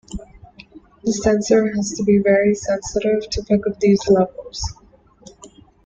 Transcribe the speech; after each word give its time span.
The 1.03 1.13
sensor 1.13 1.71
has 1.75 1.91
to 1.95 2.03
be 2.03 2.17
very 2.17 2.55
sensitive 2.55 3.29
to 3.29 3.43
pick 3.43 3.67
up 3.67 3.79
these 3.79 4.01
levels. 4.09 4.73